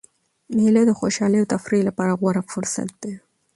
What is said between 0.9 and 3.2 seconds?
خوشحالۍ او تفریح له پاره غوره فرصت دئ.